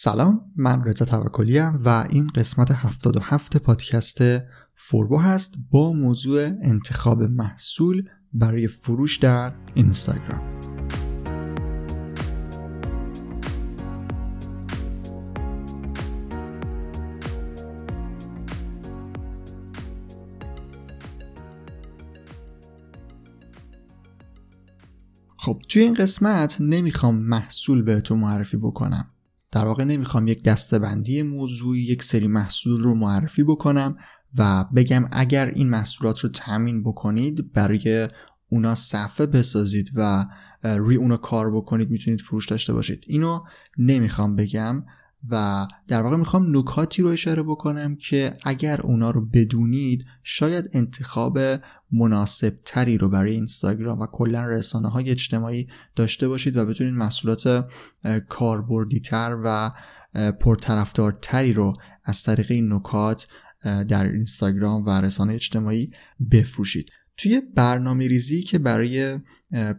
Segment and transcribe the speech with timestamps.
[0.00, 4.18] سلام من رضا توکلی و این قسمت 77 پادکست
[4.74, 10.60] فوربو هست با موضوع انتخاب محصول برای فروش در اینستاگرام.
[25.36, 29.17] خب توی این قسمت نمی‌خوام محصول بهتون معرفی بکنم.
[29.58, 33.96] در واقع نمی‌خوام یک دستبندی موضوعی یک سری محصول رو معرفی بکنم
[34.38, 38.08] و بگم اگر این محصولات رو تامین بکنید برای
[38.48, 40.26] اونا صفحه بسازید و
[40.62, 43.04] روی اونا کار بکنید می‌تونید فروش داشته باشید.
[43.06, 43.40] اینو
[43.78, 44.84] نمی‌خوام بگم.
[45.30, 51.38] و در واقع می‌خوام نکاتی رو اشاره بکنم که اگر اونا رو بدونید شاید انتخاب
[51.92, 57.66] مناسب تری رو برای اینستاگرام و کلا رسانه های اجتماعی داشته باشید و بتونید محصولات
[58.28, 59.70] کاربردی تر و
[60.32, 61.72] پرطرفدارتری رو
[62.04, 63.26] از طریق این نکات
[63.64, 65.90] در اینستاگرام و رسانه اجتماعی
[66.30, 66.90] بفروشید.
[67.16, 69.18] توی برنامه ریزی که برای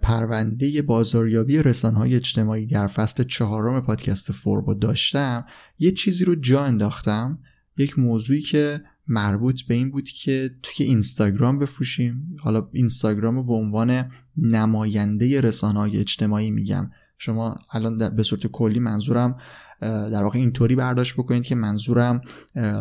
[0.02, 5.46] پرونده بازاریابی های اجتماعی در فصل چهارم پادکست فوربو داشتم
[5.80, 7.40] یه چیزی رو جا انداختم.
[7.78, 12.36] یک موضوعی که مربوط به این بود که توی اینستاگرام بفروشیم.
[12.40, 16.92] حالا اینستاگرام رو به عنوان نماینده رسانه های اجتماعی میگم.
[17.22, 19.38] شما الان به صورت کلی منظورم
[19.82, 22.22] در واقع اینطوری برداشت بکنید که منظورم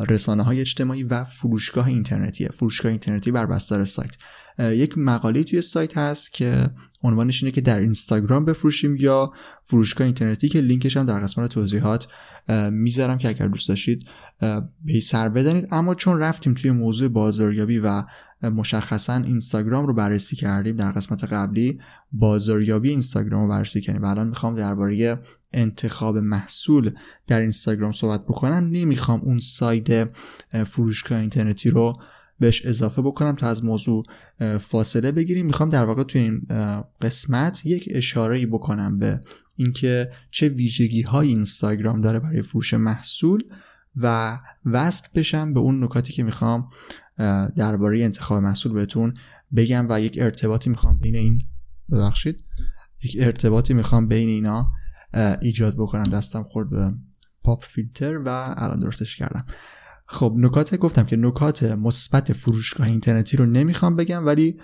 [0.08, 2.48] رسانه های اجتماعی و فروشگاه اینترنتیه.
[2.48, 4.16] فروشگاه اینترنتی بر بستر سایت.
[4.58, 6.70] یک مقاله توی سایت هست که
[7.02, 9.32] عنوانش اینه که در اینستاگرام بفروشیم یا
[9.64, 12.08] فروشگاه اینترنتی که لینکش هم در قسمت توضیحات
[12.70, 14.10] می‌ذارم که اگر دوست داشتید
[14.84, 15.68] به سر بدنید.
[15.70, 18.02] اما چون رفتیم توی موضوع بازاریابی و
[18.42, 21.80] مشخصا اینستاگرام رو بررسی کردیم در قسمت قبلی.
[22.12, 24.02] بازاریابی اینستاگرام رو بررسی کردیم.
[24.02, 25.18] و الان می‌خوام درباره
[25.52, 26.90] انتخاب محصول
[27.26, 28.68] در اینستاگرام صحبت بکنم.
[28.72, 30.10] نمی‌خوام اون ساید
[30.66, 31.96] فروشگاه اینترنتی رو
[32.40, 34.04] بهش اضافه بکنم تا از موضوع
[34.60, 35.46] فاصله بگیریم.
[35.46, 36.46] می‌خوام در واقع توی این
[37.00, 39.20] قسمت یک اشاره بکنم به
[39.56, 43.42] اینکه چه ویژگی های اینستاگرام داره برای فروش محصول
[43.96, 46.68] و وصل بشم به اون نکاتی که می‌خوام
[47.56, 49.14] درباره انتخاب محصول بهتون
[49.56, 51.40] بگم و یک ارتباطی می‌خوام بین این
[51.90, 52.44] ببخشید.
[53.04, 54.72] یک ارتباطی می‌خوام بین اینا
[55.42, 56.02] ایجاد بکنم.
[56.02, 56.92] دستم خورد به
[57.42, 59.46] پاپ فیلتر و الان درستش کردم.
[60.06, 64.56] خب نکات گفتم که نکات مثبت فروشگاه اینترنتی رو نمی‌خوام بگم ولی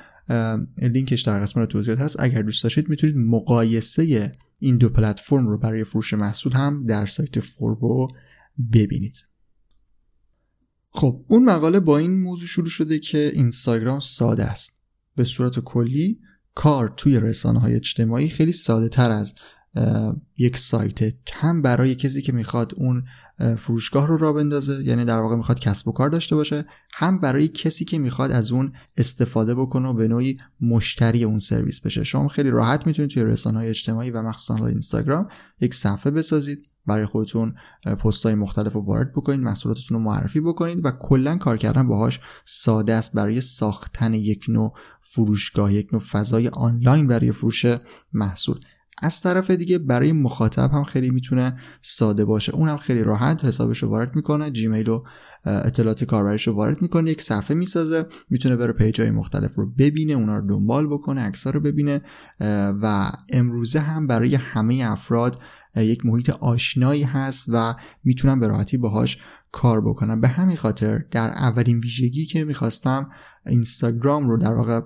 [0.82, 2.20] لینکش در قسمت توضیحات هست.
[2.20, 7.40] اگر دوست داشتید می‌تونید مقایسه این دو پلتفرم رو برای فروش محصول هم در سایت
[7.40, 8.06] فوربو
[8.72, 9.16] ببینید.
[10.94, 14.82] خب اون مقاله با این موضوع شروع شده که اینستاگرام ساده است.
[15.16, 16.20] به صورت کلی
[16.54, 19.34] کار توی رسانه های اجتماعی خیلی ساده تر از
[20.38, 21.00] یک سایت.
[21.32, 23.04] هم برای کسی که می‌خواد اون
[23.58, 24.84] فروشگاه رو را بندازه.
[24.84, 26.64] یعنی در واقع می‌خواد کسب و کار داشته باشه.
[26.94, 31.80] هم برای کسی که می‌خواد از اون استفاده بکنه و به نوعی مشتری اون سرویس
[31.80, 32.04] بشه.
[32.04, 35.28] شما خیلی راحت می‌تونید توی رسانه های اجتماعی و مخصوصا اینستاگرام
[35.60, 36.68] یک صفحه بسازید.
[36.86, 41.56] برای خودتون پست های مختلف رو وارد بکنید محصولاتتون رو معرفی بکنید و کلا کار
[41.56, 47.66] کردن باهاش ساده است برای ساختن یک نوع فروشگاه یک نوع فضای آنلاین برای فروش
[48.12, 48.60] محصول.
[49.02, 52.54] از طرف دیگه برای مخاطب هم خیلی می‌تونه ساده باشه.
[52.54, 55.02] اون هم خیلی راحت حسابش رو وارد می‌کنه جیمیل و
[55.44, 60.12] اطلاعات کاربریش رو وارد می‌کنه یک صفحه می‌سازه می‌تونه بره پیج های مختلف رو ببینه
[60.12, 62.02] اونا رو دنبال بکنه عکس رو ببینه
[62.82, 65.42] و امروزه هم برای همه افراد
[65.76, 67.74] یک محیط آشنایی هست و
[68.04, 69.18] می‌تونن به راحتی باهاش
[69.54, 70.20] کار بکنم.
[70.20, 73.10] به همین خاطر در اولین ویژگی که می‌خواستم
[73.46, 74.80] اینستاگرام رو در واقع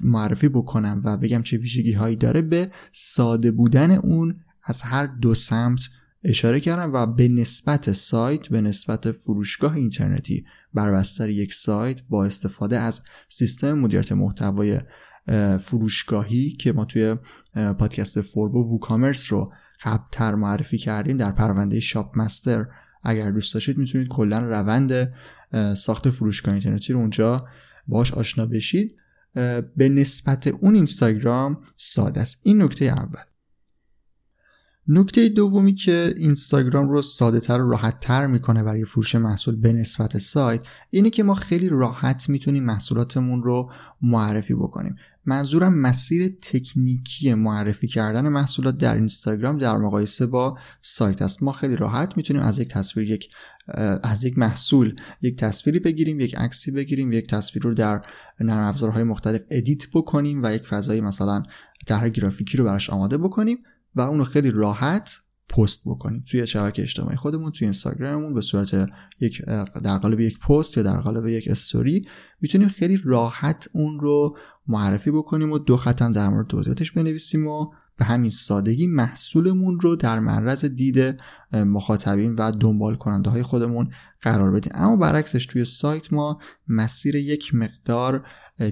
[0.00, 5.34] معرفی بکنم و بگم چه ویژگی هایی داره به ساده بودن اون از هر دو
[5.34, 5.80] سمت
[6.24, 10.44] اشاره کردم و به نسبت سایت به نسبت فروشگاه اینترنتی
[10.74, 14.78] بر بستر یک سایت با استفاده از سیستم مدیریت محتوای
[15.60, 17.16] فروشگاهی که ما توی
[17.54, 22.66] پادکست فوربو ووکامرس رو قبلتر معرفی کردیم در پرونده شاپ مستر
[23.02, 25.10] اگر دوست داشتید می‌تونید کلا روند
[25.76, 27.36] ساخت فروشگاه اینترنتی رو اونجا
[27.86, 28.94] باش آشنا بشید.
[29.76, 32.40] به نسبت اون اینستاگرام ساده است.
[32.42, 33.20] این نکته اول.
[34.88, 39.72] نکته دومی که اینستاگرام رو ساده تر و راحت تر می‌کنه برای فروش محصول به
[39.72, 43.72] نسبت سایت اینه که ما خیلی راحت می‌تونیم محصولاتمون رو
[44.02, 44.94] معرفی بکنیم.
[45.26, 51.42] منظورم مسیر تکنیکی معرفی کردن محصولات در اینستاگرام در مقایسه با سایت است.
[51.42, 53.28] ما خیلی راحت می‌تونیم از یک تصویر یک
[54.02, 58.00] از یک محصول یک تصویری بگیریم یک عکسی بگیریم یک تصویر رو در
[58.40, 61.42] نرم افزارهای مختلف ادیت بکنیم و یک فضای مثلا
[61.86, 63.58] طرح گرافیکی رو براش آماده بکنیم
[63.94, 68.88] و اونو خیلی راحت پست بکنیم توی شبکه اجتماعی خودمون توی اینستاگراممون به صورت
[69.20, 69.42] یک
[69.84, 72.08] در قالب یک پست یا در قالب یک استوری
[72.40, 74.36] می‌تونیم خیلی راحت اون رو
[74.68, 79.96] معرفی بکنیم و دو ختم در مورد توضیحاتش بنویسیم و به همین سادگی محصولمون رو
[79.96, 81.22] در معرض دید
[81.52, 83.90] مخاطبین و دنبال کننده های خودمون
[84.26, 84.72] قرار بدیم.
[84.74, 86.38] اما برعکسش توی سایت ما
[86.68, 88.26] مسیر یک مقدار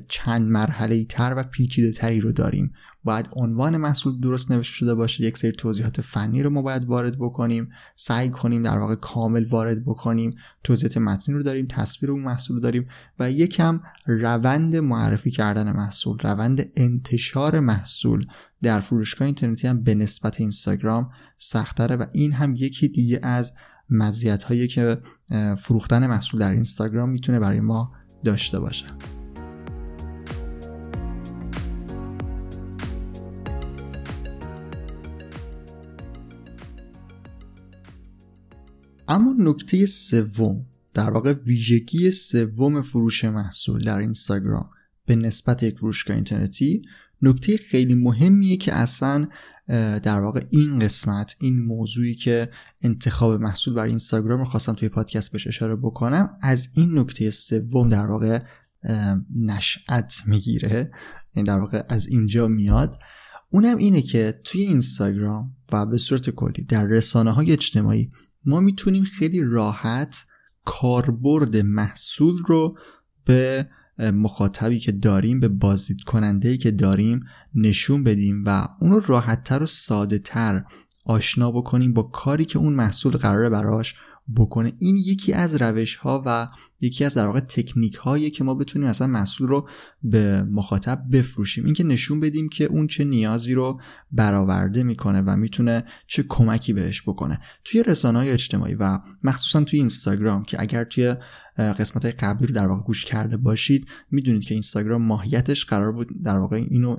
[0.08, 2.72] چند مرحله تر و پیچیده تری رو داریم.
[3.04, 7.18] باید عنوان محصول درست نوشته شده باشه یک سری توضیحات فنی رو ما باید وارد
[7.18, 10.30] بکنیم سعی کنیم در واقع کامل وارد بکنیم
[10.64, 16.18] توضیحات متنی رو داریم تصویر اون محصول رو داریم و یکم روند معرفی کردن محصول
[16.18, 18.26] روند انتشار محصول
[18.62, 23.52] در فروشگاه اینترنتی هم به نسبت اینستاگرام سختره و این هم یکی دیگه از
[23.90, 24.98] مزیت هایی که
[25.58, 27.92] فروختن محصول در اینستاگرام می‌تونه برای ما
[28.24, 28.86] داشته باشه.
[39.08, 44.70] اما نکته سوم در واقع ویژگی سوم فروش محصول در اینستاگرام
[45.06, 46.82] به نسبت یک فروشگاه اینترنتی
[47.22, 49.28] نکته خیلی مهمیه که اصلا
[50.02, 52.50] در واقع این قسمت این موضوعی که
[52.82, 57.88] انتخاب محصول برای اینستاگرام رو خواستم توی پادکست بهش اشاره بکنم از این نکته سوم
[57.88, 58.38] در واقع
[59.36, 60.90] نشأت می‌گیره.
[61.36, 63.02] یعنی در واقع از اینجا میاد.
[63.50, 68.10] اونم اینه که توی اینستاگرام و به صورت کلی در رسانه های اجتماعی
[68.44, 70.24] ما می‌تونیم خیلی راحت
[70.64, 72.78] کاربرد محصول رو
[73.24, 73.68] به
[73.98, 77.24] مخاطبی که داریم به بازدید کننده که داریم
[77.54, 80.64] نشون بدیم و اون رو راحتتر و ساده تر
[81.04, 83.94] آشنا بکنیم با کاری که اون محصول قراره براش
[84.36, 84.72] بکنه.
[84.78, 86.46] این یکی از روش ها و
[86.80, 89.68] یکی از در واقع تکنیک هایی که ما بتونیم اصلا محصول رو
[90.02, 91.64] به مخاطب بفروشیم.
[91.64, 93.80] اینکه نشون بدیم که اون چه نیازی رو
[94.12, 97.40] برآورده می‌کنه و می‌تونه چه کمکی بهش بکنه.
[97.64, 101.14] توی رسانه های اجتماعی و مخصوصا توی اینستاگرام که اگر توی
[101.56, 106.08] قسمت های قبلی رو در واقع گوش کرده باشید می‌دونید که اینستاگرام ماهیتش قرار بود
[106.24, 106.96] در واقع اینو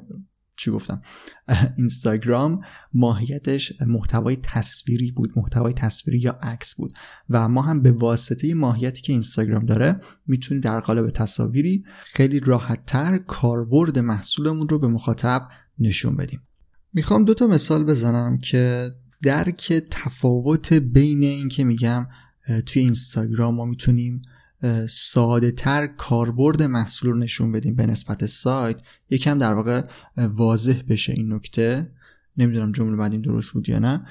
[0.58, 1.02] چی گفتم؟
[1.78, 2.62] اینستاگرام
[2.94, 6.94] ماهیتش محتوای تصویری بود محتوای تصویری یا عکس بود.
[7.30, 9.96] و ما هم به واسطه ماهیتی که اینستاگرام داره
[10.28, 15.48] می‌تونیم در قالب تصاویری خیلی راحتتر کاربرد محصولمون رو به مخاطب
[15.80, 16.42] نشون بدیم.
[16.94, 18.92] می‌خوام دو تا مثال بزنم که
[19.24, 22.08] درک تفاوت بین این که میگم
[22.66, 24.22] توی اینستاگرام ما می‌تونیم
[24.90, 29.82] ساده تر کاربرد محصول رو نشون بدیم به نسبت سایت یکم در واقع
[30.18, 31.92] واضح بشه این نکته.
[32.38, 34.06] نمی‌دونم جمله بعدیم درست بود یا نه.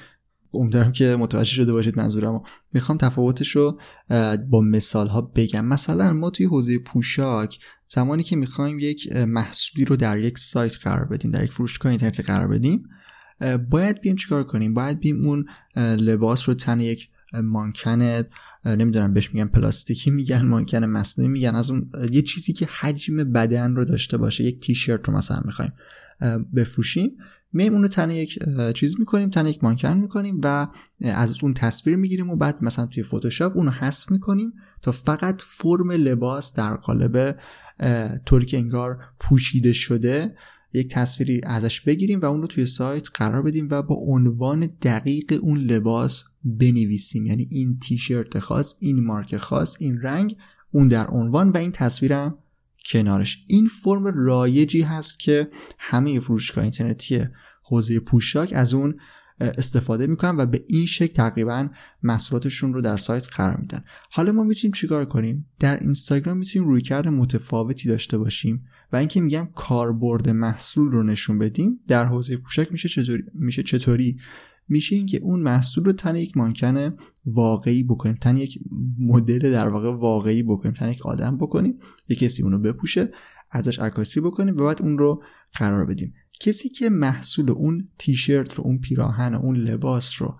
[0.53, 2.43] امیدوارم که متوجه شده باشید منظورم
[2.73, 3.79] می‌خوام تفاوتش رو
[4.49, 5.65] با مثال ها بگم.
[5.65, 11.05] مثلا ما توی حوزه پوشاک زمانی که می‌خوایم یک محصولی رو در یک سایت قرار
[11.05, 12.83] بدیم در یک فروشگاه اینترنتی قرار بدیم
[13.69, 17.09] باید بیم چیکار کنیم؟ باید بیم اون لباس رو تن یک
[17.43, 18.23] مانکن
[18.65, 21.55] نمی‌دونم بهش میگن پلاستیکی میگن مانکن مصنوعی میگن.
[21.55, 25.71] از اون یه چیزی که حجم بدن رو داشته باشه یک تیشرت رو مثلا می‌خوایم
[26.55, 27.17] بفروشیم.
[27.53, 28.39] میم اون رو تن یک
[28.75, 30.67] چیز می‌کنیم تن یک مانکن می‌کنیم و
[31.01, 35.41] از اون تصویر می‌گیریم و بعد مثلا توی فتوشاپ اون رو حذف می‌کنیم تا فقط
[35.41, 37.39] فرم لباس در قالب
[38.25, 40.35] طوری که انگار پوشیده شده
[40.75, 45.39] یک تصویری ازش بگیریم و اون رو توی سایت قرار بدیم و با عنوان دقیق
[45.41, 47.25] اون لباس بنویسیم.
[47.25, 50.37] یعنی این تیشرت خاص این مارک خاص این رنگ
[50.71, 52.37] اون در عنوان و این تصویرم
[52.85, 53.43] کنارش.
[53.47, 55.47] این فرم رایجی هست که
[55.79, 57.19] همه فروشگاه اینترنتی
[57.63, 58.93] حوزه پوشاک از اون
[59.39, 61.69] استفاده می‌کنن و به این شکل تقریبا
[62.03, 63.83] محصولاتشون رو در سایت قرار میدن.
[64.11, 68.57] حالا ما می‌تونیم چیکار کنیم؟ در اینستاگرام می‌تونیم رویکرد متفاوتی داشته باشیم
[68.93, 74.15] و اینکه میگم کاربرد محصول رو نشون بدیم در حوزه پوشک میشه چطوری میشه چطوری؟
[74.69, 76.93] میشه اینکه اون محصول رو تن یک مانکن
[77.25, 78.59] واقعی بکنیم تن یک
[78.99, 83.09] مدل در واقع واقعی بکنیم تن یک آدم بکنیم یک کسی اونو بپوشه
[83.51, 85.23] ازش عکاسی بکنیم و بعد اون رو
[85.53, 86.13] قرار بدیم.
[86.39, 90.35] کسی که محصول اون تیشرت رو اون پیراهن اون لباس رو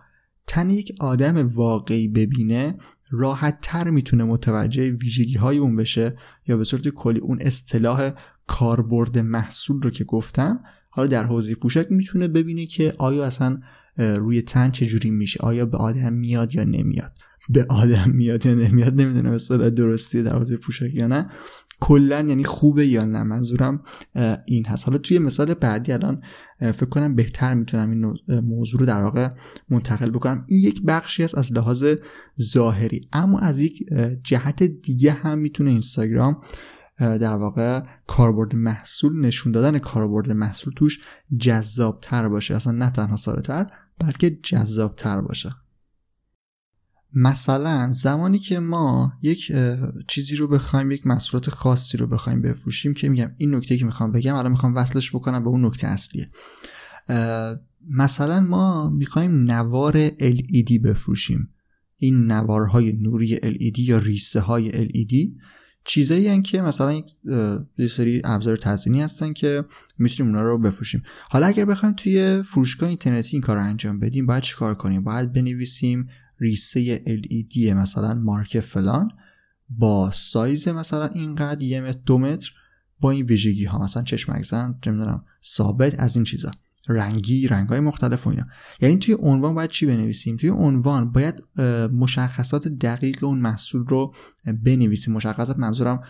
[0.48, 2.78] تن یک آدم واقعی ببینه
[3.10, 6.14] راحت تر می‌تونه متوجه ویژگی های اون بشه
[6.48, 8.12] یا به صورت کلی اون اصطلاح
[8.48, 10.60] کاربرد محصول رو که گفتم
[10.90, 13.60] حالا در حوزه پوشک می‌تونه ببینه که آیا اصلا
[13.98, 17.12] روی تن چجوری میشه آیا به آدم میاد یا نمیاد.
[17.50, 21.32] به آدم میاد یا نمیاد نمی‌دونم اصطلاح درستی در حوزه پوشک یا نه.
[21.88, 23.84] کلا یعنی خوبه یا نه منظورم
[24.46, 24.86] این هست.
[24.86, 26.22] حالا توی مثال بعدی الان
[26.60, 29.30] فکر کنم بهتر می‌تونم این موضوع رو در واقع
[29.70, 30.46] منتقل بکنم.
[30.48, 31.86] این یک بخشی است از لحاظ
[32.42, 33.10] ظاهری.
[33.14, 33.84] اما از یک
[34.24, 36.42] جهت دیگه هم می‌تونه اینستاگرام
[37.00, 41.00] در واقع کاربرد محصول نشون دادن کاربرد محصول توش
[41.38, 42.56] جذاب تر باشه.
[42.56, 43.68] اصلا نه تنها ساده تر
[44.00, 45.56] بلکه جذابتر باشه.
[47.16, 49.52] مثلا زمانی که ما یک
[50.08, 54.12] چیزی رو بخوایم یک محصولات خاصی رو بخوایم بفروشیم که میگم این نکته که می‌خوام
[54.12, 56.30] بگم الان می‌خوام وصلش بکنم به اون نکته اصلیه.
[57.90, 61.50] مثلا ما می‌خوایم نوار LED بفروشیم.
[61.98, 65.42] این نوارهای نوری LED یا ریسه های LED
[65.86, 67.12] چیزایی هن که مثلا یک
[67.92, 69.64] سری ابزار تزینی هستن که
[69.98, 71.02] می‌تونیم اونا رو بفروشیم.
[71.30, 75.34] حالا اگر بخوایم توی فروشگاه اینترنتی این کار رو انجام بدیم باید چیکار کنیم؟ باید
[75.34, 76.08] بنویسیم.
[76.40, 79.12] ریسه LED مثلا مارک فلان
[79.70, 82.52] با سایز مثلا اینقدر یه متر دو متر
[83.00, 86.52] با این ویژگی ها مثلا چشمک زن نمی‌دونم ثابت از این چیزا.
[86.90, 88.44] رنگی رنگ های مختلف و اینا.
[88.82, 91.44] یعنی توی عنوان باید چی بنویسیم؟ توی عنوان باید
[91.94, 94.14] مشخصات دقیق اون محصول رو
[94.64, 95.14] بنویسیم.
[95.14, 96.04] مشخصات منظورم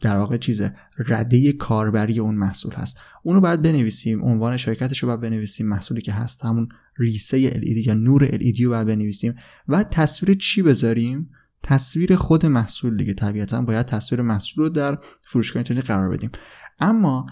[0.00, 0.72] در واقع چیزه
[1.08, 2.98] رده کاربری اون محصول هست.
[3.22, 6.68] اونو باید بنویسیم عنوان شرکتش رو باید بنویسیم محصولی که هست همون
[6.98, 9.34] ریسه LED یا نور LED رو باید بنویسیم
[9.68, 11.30] و تصویر چی بذاریم؟
[11.62, 13.14] تصویر خود محصول دیگه.
[13.14, 16.30] طبیعتا باید تصویر محصول رو در فروشگاه اینترنتی قرار بدیم.
[16.80, 17.26] اما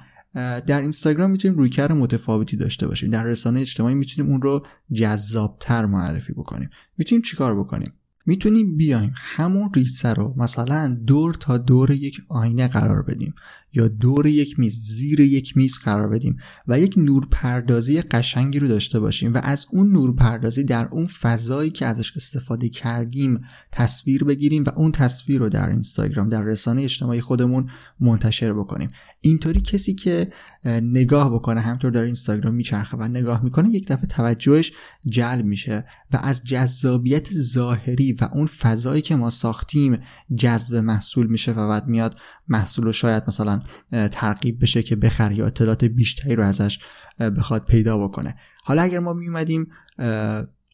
[0.67, 3.11] در اینستاگرام می‌تونیم رویکرد متفاوتی داشته باشیم.
[3.11, 6.71] در رسانه اجتماعی می‌تونیم اون رو جذابتر معرفی بکنیم.
[6.99, 7.93] می‌تونیم چیکار بکنیم؟
[8.27, 13.35] می‌تونیم بیایم همون ریسه رو مثلا دور تا دور یک آینه قرار بدیم.
[13.75, 16.37] یا دور یک میز زیر یک میز قرار بدیم
[16.69, 21.87] و یک نورپردازی قشنگی رو داشته باشیم و از اون نورپردازی در اون فضایی که
[21.87, 23.41] ازش استفاده کردیم
[23.73, 28.89] تصویر بگیریم و اون تصویر رو در اینستاگرام در رسانه اجتماعی خودمون منتشر بکنیم.
[29.21, 30.29] اینطوری کسی که
[30.67, 34.73] نگاه بکنه همطور در اینستاگرام میچرخه و نگاه می‌کنه یک دفعه توجهش
[35.07, 39.97] جلب میشه و از جذابیت ظاهری و اون فضایی که ما ساختیم
[40.37, 42.17] جذب محصول میشه و بعد میاد
[42.49, 46.79] محصول رو شاید مثلا ترغیب بشه که بخره یا اطلاعات بیشتری رو ازش
[47.19, 48.35] بخواد پیدا بکنه.
[48.65, 49.67] حالا اگر ما میومدیم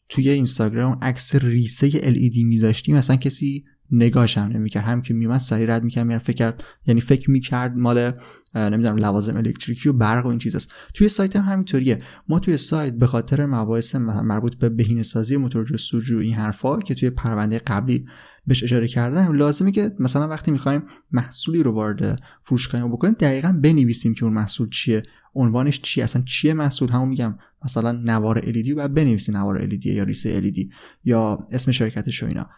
[0.09, 4.83] توی اینستاگرام عکس ریسه LED میذاشتیم مثلا کسی نگاهش هم نمی‌کرد.
[4.83, 6.53] هم که میومد سریع رد می‌کرد می‌رفت فکر
[6.87, 8.11] یعنی فکر می‌کرد مال
[8.55, 10.75] نمی‌دونم لوازم الکتریکی و برق و این چیزاست.
[10.93, 11.97] توی سایت هم همینطوریه.
[12.27, 16.95] ما توی سایت به خاطر مباحث مربوط به بهینه سازی موتور جستجو این حرفا که
[16.95, 18.05] توی پرونده قبلی
[18.47, 24.13] بهش اشاره کردم لازمه که مثلا وقتی می‌خوایم محصولی رو وارد فروشگاه بکنیم دقیقا بنویسیم
[24.13, 25.01] که اون محصول چیه.
[25.35, 30.03] عنوانش چیه اصلا چیه محصول؟ همون میگم مثلا نوار LED و بنویسیم نوار LED یا
[30.03, 30.65] ریسه LED
[31.03, 32.49] یا اسم شرکتش و اینا.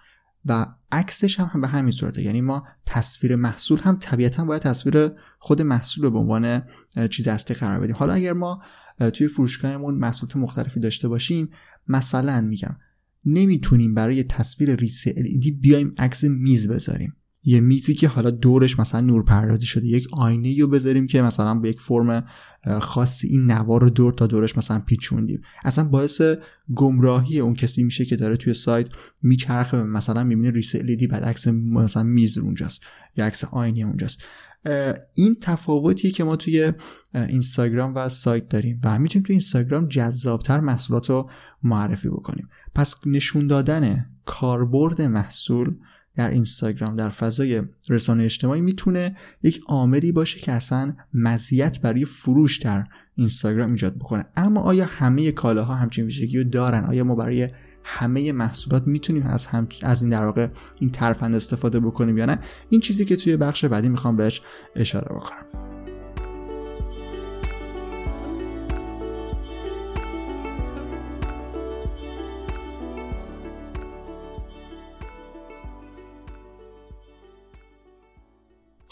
[0.46, 2.22] و عکسش هم به همین صورته.
[2.22, 6.62] یعنی ما تصویر محصول هم طبیعتا باید تصویر خود محصول رو به عنوان
[7.10, 7.96] چیز اصلی قرار بدیم.
[7.96, 8.62] حالا اگر ما
[9.14, 11.50] توی فروشگاهمون محصولات مختلفی داشته باشیم
[11.88, 12.76] مثلا میگم
[13.26, 17.16] نمی‌تونیم برای تصویر ریسه LED بیایم عکس میز بذاریم.
[17.46, 19.88] یه میزی که حالا دورش مثلا نور پردازی شده.
[19.88, 22.26] یک آینه رو بذاریم که مثلا به یک فرم
[22.82, 25.42] خاصی این نوار رو دور تا دورش مثلا پیچوندیم.
[25.64, 26.22] اصلا باعث
[26.76, 28.88] گمراهی اون کسی میشه که داره توی سایت
[29.22, 32.82] میچرخه مثلا می‌بینه ریسه LED بعد عکس مثلا میز اونجاست.
[33.18, 34.24] یا عکس آینه اونجاست.
[35.14, 36.74] این تفاوتی که ما توی
[37.16, 41.26] اینستاگرام و سایت داریم و می‌تونیم توی اینستاگرام جذابتر محصولات رو
[41.64, 42.48] معرفی بکنیم.
[42.76, 45.76] پس نشون دادن کاربرد محصول
[46.16, 52.58] در اینستاگرام در فضای رسانه اجتماعی می‌تونه یک عاملی باشه که اصلا مزیت برای فروش
[52.58, 52.84] در
[53.16, 54.26] اینستاگرام ایجاد بکنه.
[54.36, 57.50] اما آیا همه کالاها همچین ویژگی رو دارن؟ آیا ما برای
[57.84, 60.48] همه محصولات می‌تونیم از هم از این در واقع
[60.80, 62.40] این ترفند استفاده بکنیم یا نه؟
[62.70, 64.42] این چیزی که توی بخش بعدی می‌خوام بهش
[64.76, 65.73] اشاره بکنم.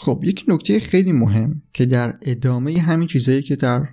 [0.02, 3.88] خب یک نکته خیلی مهم که در ادامه همین چیزهایی که در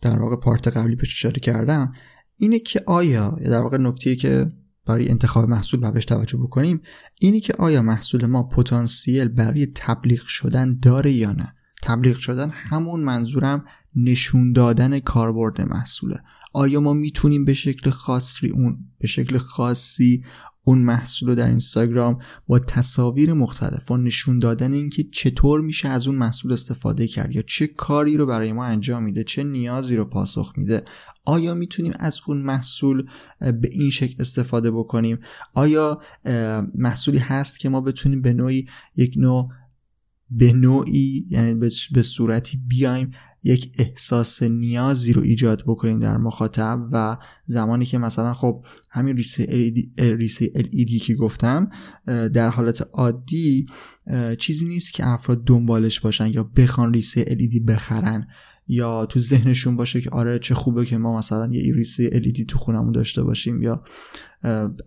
[0.00, 1.92] در واقع پارت قبلی بهش اشاره کردم
[2.36, 4.52] اینه که آیا در واقع نکته که
[4.86, 6.80] برای انتخاب محصول بهش توجه بکنیم
[7.20, 13.00] اینی که آیا محصول ما پتانسیل برای تبلیغ شدن داره یا نه؟ تبلیغ شدن همون
[13.00, 13.64] منظورم
[13.96, 16.20] نشون دادن کاربرد محصوله.
[16.54, 20.24] آیا ما می‌تونیم به شکل خاصی اون به شکل خاصی
[20.64, 26.06] اون محصول رو در اینستاگرام با تصاویر مختلف و نشون دادن اینکه چطور میشه از
[26.06, 30.04] اون محصول استفاده کرد یا چه کاری رو برای ما انجام میده چه نیازی رو
[30.04, 30.84] پاسخ میده؟
[31.24, 33.06] آیا می‌تونیم از اون محصول
[33.40, 35.18] به این شکل استفاده بکنیم؟
[35.54, 36.02] آیا
[36.74, 39.48] محصولی هست که ما بتونیم به نوعی یک نوع
[40.30, 43.10] به نوعی یعنی به صورتی بیایم
[43.44, 49.46] یک احساس نیازی رو ایجاد بکنیم در مخاطب و زمانی که مثلا خب همین ریسه
[49.46, 51.70] LED, ریسه LED که گفتم
[52.06, 53.66] در حالت عادی
[54.38, 58.26] چیزی نیست که افراد دنبالش باشن یا بخوان ریسه LED بخرن
[58.68, 62.58] یا تو ذهنشون باشه که آره چه خوبه که ما مثلا یه ایریسی LED تو
[62.58, 63.82] خونمون داشته باشیم یا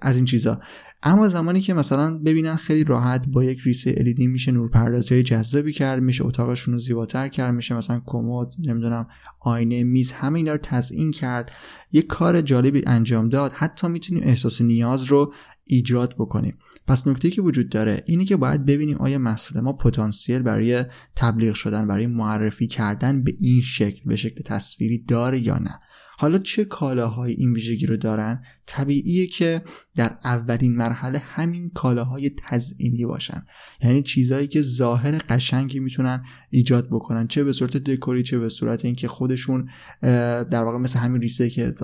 [0.01, 0.59] از این چیزا.
[1.03, 5.73] اما زمانی که مثلا ببینن خیلی راحت با یک ریسه LED میشه نورپردازی های جذابی
[5.73, 9.07] کرد میشه اتاقشون رو زیباتر کرد میشه مثلا کمد نمی‌دونم
[9.39, 11.51] آینه میز همه اینا رو تزیین کرد
[11.91, 13.51] یک کار جالبی انجام داد.
[13.55, 16.53] حتی می‌تونیم احساس نیاز رو ایجاد بکنیم.
[16.87, 20.83] پس نکته که وجود داره اینه که باید ببینیم آیا محصول ما پتانسیل برای
[21.15, 25.79] تبلیغ شدن برای معرفی کردن به این شکل به شکل تصویری داره یا نه.
[26.19, 29.61] حالا چه کالاهای این ویژگی رو دارن؟ طبیعیه که
[29.95, 33.45] در اولین مرحله همین کالاهای تزئینی باشن.
[33.83, 37.27] یعنی چیزهایی که ظاهر قشنگی می‌تونن ایجاد بکنن.
[37.27, 39.69] چه به صورت دکوری چه به صورت اینکه خودشون
[40.01, 41.75] در واقع مثل همین ریسه که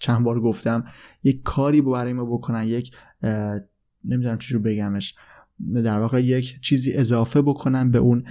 [0.00, 0.84] چند بار گفتم
[1.22, 2.90] یک کاری برای ما بکنن یک
[4.04, 5.14] نمی‌دونم رو بگمش
[5.74, 8.24] در واقع یک چیزی اضافه بکنن به اون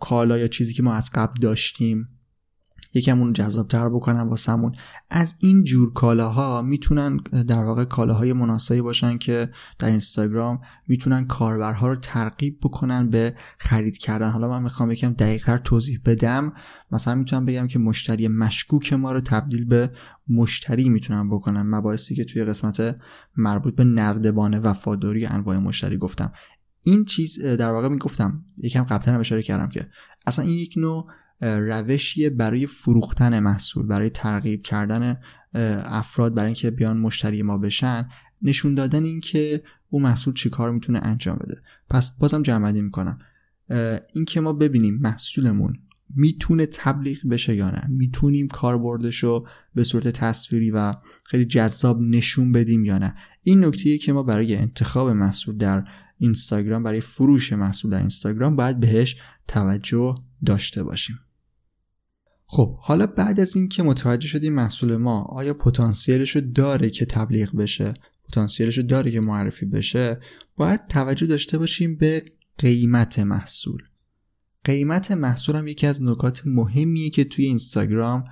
[0.00, 2.08] کالا یا چیزی که ما از قبل داشتیم.
[2.96, 4.72] یکم اون جذابتر بکنن واسمون.
[5.10, 7.16] از این جور کالاها می‌تونن
[7.48, 13.98] در واقع کالاهای مناسبی باشن که در اینستاگرام می‌تونن کاربرها رو ترغیب بکنن به خرید
[13.98, 14.30] کردن.
[14.30, 16.52] حالا من می‌خوام یکم دقیقتر توضیح بدم.
[16.92, 19.90] مثلا می‌تونم بگم که مشتری مشکوک ما رو تبدیل به
[20.28, 21.62] مشتری می‌تونن بکنن.
[21.62, 23.00] مباحثی که توی قسمت
[23.36, 26.32] مربوط به نردبان وفاداری انواع مشتری گفتم.
[26.82, 29.86] این چیز در واقع می‌گفتم یکم قبلا اشاره کردم که
[30.26, 31.06] اصلا این یک نوع
[31.40, 35.16] روشیه برای فروختن محصول برای ترغیب کردن
[35.84, 38.08] افراد برای اینکه بیان مشتری ما بشن
[38.42, 41.54] نشون دادن این که اون محصول چی کار می‌تونه انجام بده.
[41.90, 43.18] پس بازم جمع می‌کنم.
[44.14, 45.78] این که ما ببینیم محصولمون
[46.14, 47.86] می‌تونه تبلیغ بشه یا نه.
[47.88, 53.14] می‌تونیم کاربردش رو به صورت تصویری و خیلی جذاب نشون بدیم یا نه.
[53.42, 55.84] این نکته که ما برای انتخاب محصول در
[56.18, 59.16] اینستاگرام برای فروش محصول در اینستاگرام باید بهش
[59.48, 60.14] توجه
[60.46, 61.16] داشته باشیم.
[62.46, 67.56] خب حالا بعد از اینکه متوجه شدیم محصول ما آیا پتانسیلش رو داره که تبلیغ
[67.56, 67.94] بشه
[68.28, 70.20] پتانسیلش رو داره که معرفی بشه
[70.56, 72.24] باید توجه داشته باشیم به
[72.58, 73.82] قیمت محصول.
[74.64, 78.24] قیمت محصول هم یکی از نکات مهمیه که توی اینستاگرام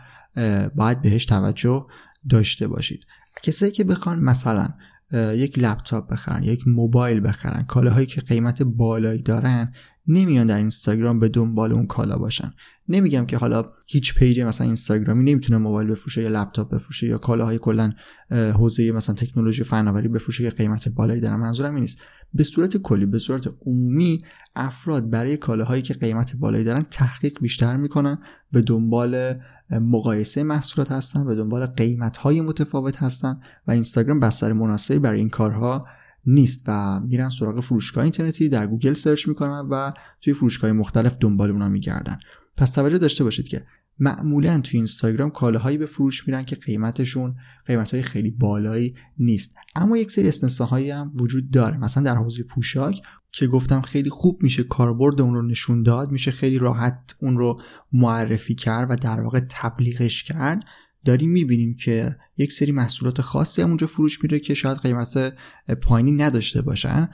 [0.74, 1.86] باید بهش توجه
[2.28, 3.06] داشته باشید.
[3.42, 4.68] کسایی که بخوان مثلا
[5.12, 9.72] یک لپتاپ بخرن یک موبایل بخرن کالاهایی که قیمت بالایی دارن
[10.06, 12.52] نمیان در اینستاگرام به دنبال اون کالا باشن.
[12.88, 17.58] نمیگم که حالا هیچ page مثلا اینستاگرامی نمی‌تونه موبایل بفروشه یا لپتاپ بفروشه یا کالاهای
[17.58, 17.92] کلا
[18.30, 21.98] حوزه مثلا تکنولوژی فناوری بفروشه که قیمت بالایی دارن منظورم این نیست.
[22.34, 24.18] به صورت کلی به صورت عمومی
[24.56, 28.18] افراد برای کالاهایی که قیمت بالایی دارن تحقیق بیشتر می‌کنن
[28.52, 29.34] به دنبال
[29.70, 35.28] مقایسه محصولات هستن به دنبال قیمت های متفاوت هستن و اینستاگرام بستر مناسبی برای این
[35.28, 35.86] کارها
[36.26, 41.50] نیست و میرن سراغ فروشگاه اینترنتی در گوگل search می‌کنن و توی فروشگاه مختلف دنبال
[41.50, 42.18] اونا میگردن.
[42.56, 43.66] پس توجه داشته باشید که
[43.98, 47.34] معمولا توی اینستاگرام کالاهایی به فروش میرن که قیمتشون
[47.66, 49.54] قیمت های خیلی بالایی نیست.
[49.76, 51.76] اما یک سری استثناهایی هم وجود داره.
[51.76, 56.30] مثلا در حوزه پوشاک که گفتم خیلی خوب میشه کاربرد اون رو نشون داد میشه
[56.30, 57.60] خیلی راحت اون رو
[57.92, 60.64] معرفی کرد و در واقع تبلیغش کرد.
[61.04, 65.34] داریم می‌بینیم که یک سری محصولات خاصی هم اونجا فروش میره که شاید قیمت
[65.82, 67.08] پایینی نداشته باشن.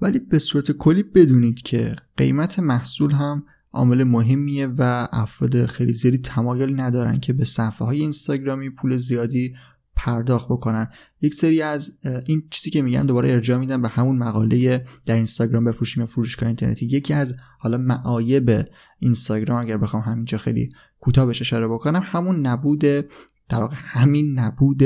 [0.00, 6.18] ولی به صورت کلی بدونید که قیمت محصول هم عامل مهمیه و افراد خیلی زیادی
[6.18, 9.54] تمایل ندارن که به صفحه های اینستاگرامی پول زیادی
[9.96, 10.88] پرداخت بکنن.
[11.20, 11.92] یک سری از
[12.26, 16.86] این چیزی که میگن دوباره ارجاع میدن به همون مقاله در اینستاگرام بفروشیم فروشگاه اینترنتی.
[16.86, 18.64] یکی از حالا معایب
[18.98, 20.68] اینستاگرام اگر بخوام همینجا خیلی
[21.00, 24.82] کوتاه بهش اشاره بکنم همون نبود در واقع همین نبود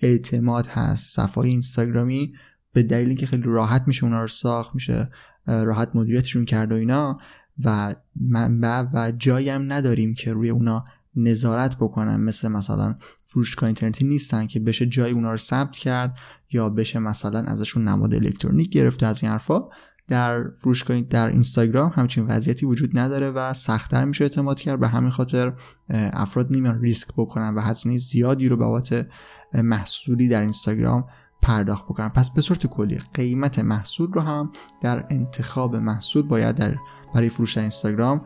[0.00, 1.10] اعتماد هست.
[1.10, 2.32] صفحه اینستاگرامی
[2.72, 5.06] به دلیل اینکه خیلی راحت میشه اونا رو ساخت میشه
[5.46, 7.18] راحت مدیریتشون کرد و اینا
[7.64, 10.84] و منبع و جایی هم نداریم که روی اونا
[11.16, 12.20] نظارت بکنن.
[12.20, 12.94] مثل مثلا
[13.26, 16.18] فروشگاه اینترنتی نیستن که بشه جای اونا رو ثبت کرد
[16.50, 19.06] یا بشه مثلا ازشون نماد الکترونیک گرفته.
[19.06, 19.62] از این حرفا
[20.08, 24.80] در فروشگاه در اینستاگرام همچین وضعیتی وجود نداره و سختتر میشه اعتماد کرد.
[24.80, 25.52] به همین خاطر
[25.88, 29.06] افراد نمیان ریسک بکنن و هزینه زیادی رو بابت
[29.54, 31.04] محصولی در اینستاگرام
[31.42, 36.76] پرداخت بکنن پس به صورت کلی قیمت محصول رو هم در انتخاب محصول باید در
[37.14, 38.20] برای فروش در اینستاگرام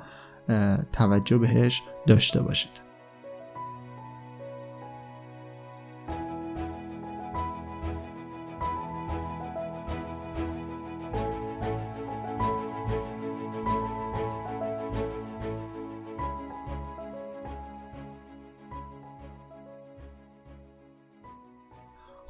[0.93, 2.86] توجه بهش داشته باشید.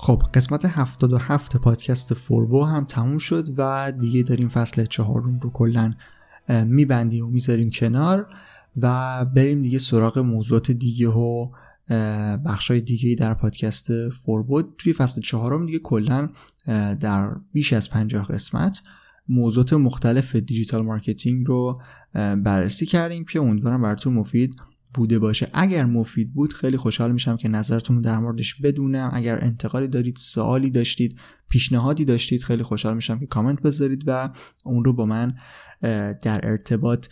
[0.06, 5.94] خب قسمت 77 پادکست فوربو هم تموم شد و دیگه داریم فصل چهارم رو کلا
[6.64, 8.28] میبندیم و می‌ذاریم کنار
[8.76, 11.48] و بریم دیگه سراغ موضوعات دیگه و
[12.44, 16.28] بخشای دیگه در پادکست فوربو توی فصل چهارم دیگه کلا
[17.00, 18.82] در بیش از پنجاه قسمت
[19.28, 21.74] موضوعات مختلف digital marketing رو
[22.14, 24.56] بررسی کردیم که امیدوارم براتون مفید
[24.96, 25.50] بوده باشه.
[25.52, 29.10] اگر مفید بود خیلی خوشحال میشم که نظرتون در موردش بدونم.
[29.12, 34.32] اگر انتقادی دارید سوالی داشتید پیشنهادی داشتید خیلی خوشحال میشم که کامنت بذارید و
[34.64, 35.34] اون رو با من
[36.22, 37.06] در ارتباط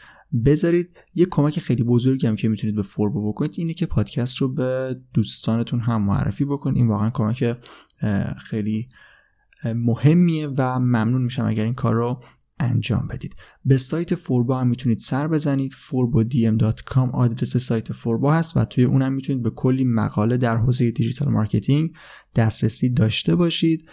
[0.44, 0.96] بذارید.
[1.14, 4.96] یه کمک خیلی بزرگی هم که می‌تونید به فوربو بکنید اینه که پادکست رو به
[5.14, 6.76] دوستانتون هم معرفی بکنید.
[6.76, 7.56] این واقعا کمک
[8.38, 8.88] خیلی
[9.74, 12.20] مهمیه و ممنون میشم اگر این کار رو
[12.58, 13.36] انجام بدید.
[13.64, 15.72] به سایت فوربو هم می‌تونید سر بزنید.
[15.72, 21.28] forbodm.com آدرس سایت فوربو هست و توی اونم می‌تونید به کلی مقاله در حوزه digital
[21.28, 21.92] marketing
[22.36, 23.88] دسترسی داشته باشید.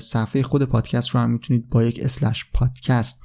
[0.00, 3.20] صفحه خود پادکست رو هم می‌تونید با یک slash پادکست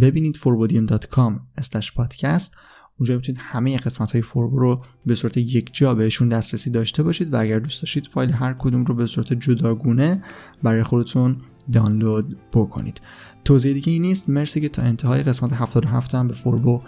[0.00, 0.36] ببینید.
[0.36, 2.54] forbodm.com slash پادکست.
[2.98, 7.34] اونجا می‌تونید همه قسمت های فوربو رو به صورت یک جا بهشون دسترسی داشته باشید
[7.34, 10.22] و اگر دوست داشتید فایل هر کدوم رو به صورت جداگونه
[10.62, 11.40] برای خودتون
[11.72, 13.00] دانلود بکنید.
[13.44, 14.28] توضیح دیگه‌ای نیست.
[14.28, 16.78] مرسی که تا انتهای قسمت 77 هم به فوربو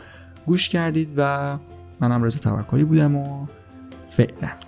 [0.47, 1.59] گوش کردید و
[2.01, 3.47] منم رضا توکلی بودم و
[4.11, 4.64] فعلا.